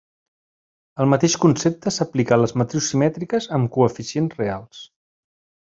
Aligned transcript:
El 1.03 1.09
mateix 1.13 1.35
concepte 1.43 1.93
s'aplica 1.97 2.35
a 2.37 2.41
les 2.45 2.55
matrius 2.63 2.89
simètriques 2.95 3.49
amb 3.59 3.73
coeficients 3.79 4.35
reals. 4.43 4.85